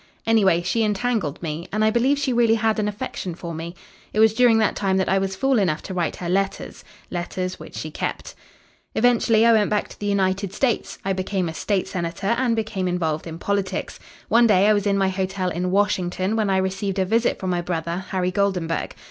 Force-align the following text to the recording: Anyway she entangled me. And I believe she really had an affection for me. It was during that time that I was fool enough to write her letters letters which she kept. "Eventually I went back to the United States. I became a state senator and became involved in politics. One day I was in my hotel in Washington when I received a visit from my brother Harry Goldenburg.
Anyway 0.25 0.63
she 0.63 0.83
entangled 0.83 1.39
me. 1.43 1.67
And 1.71 1.85
I 1.85 1.91
believe 1.91 2.17
she 2.17 2.33
really 2.33 2.55
had 2.55 2.79
an 2.79 2.87
affection 2.87 3.35
for 3.35 3.53
me. 3.53 3.75
It 4.13 4.19
was 4.19 4.33
during 4.33 4.57
that 4.57 4.75
time 4.75 4.97
that 4.97 5.07
I 5.07 5.19
was 5.19 5.35
fool 5.35 5.59
enough 5.59 5.83
to 5.83 5.93
write 5.93 6.15
her 6.15 6.27
letters 6.27 6.83
letters 7.11 7.59
which 7.59 7.75
she 7.75 7.91
kept. 7.91 8.33
"Eventually 8.95 9.45
I 9.45 9.53
went 9.53 9.69
back 9.69 9.89
to 9.89 9.99
the 9.99 10.07
United 10.07 10.53
States. 10.53 10.97
I 11.05 11.13
became 11.13 11.47
a 11.47 11.53
state 11.53 11.87
senator 11.87 12.33
and 12.39 12.55
became 12.55 12.87
involved 12.87 13.27
in 13.27 13.37
politics. 13.37 13.99
One 14.27 14.47
day 14.47 14.65
I 14.65 14.73
was 14.73 14.87
in 14.87 14.97
my 14.97 15.09
hotel 15.09 15.49
in 15.51 15.69
Washington 15.69 16.35
when 16.35 16.49
I 16.49 16.57
received 16.57 16.97
a 16.97 17.05
visit 17.05 17.37
from 17.37 17.51
my 17.51 17.61
brother 17.61 17.97
Harry 18.09 18.31
Goldenburg. 18.31 18.95